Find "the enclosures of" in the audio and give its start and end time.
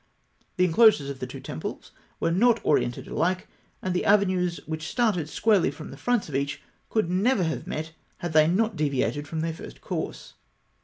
0.57-1.19